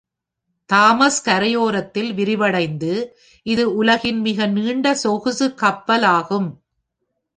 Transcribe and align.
Thomas 0.69 1.19
கரையோரத்தில் 1.25 2.09
விரிவடைந்து, 2.13 2.93
இது 3.45 3.75
உலகின் 3.75 4.21
மிக 4.21 4.47
நீண்ட 4.47 4.95
சொகுசு 4.95 5.53
கப்பல் 5.53 6.03
ஆகும். 6.15 6.49